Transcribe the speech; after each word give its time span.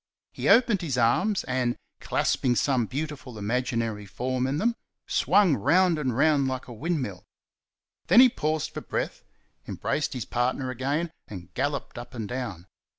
He 0.31 0.49
opened 0.49 0.81
his 0.81 0.97
arms 0.97 1.43
and, 1.43 1.77
clasping 1.99 2.55
some 2.55 2.87
beautiful 2.87 3.37
imaginary 3.37 4.07
form 4.07 4.47
in 4.47 4.57
them, 4.57 4.75
swung 5.05 5.55
round 5.55 5.99
and 5.99 6.17
round 6.17 6.47
like 6.47 6.67
a 6.67 6.73
windmill. 6.73 7.23
Then 8.07 8.19
he 8.19 8.27
paused 8.27 8.71
for 8.71 8.81
breath, 8.81 9.21
embraced 9.67 10.13
his 10.13 10.25
partner 10.25 10.71
again, 10.71 11.11
and 11.27 11.53
"galloped" 11.53 11.99
up 11.99 12.15
and 12.15 12.27
down. 12.27 12.65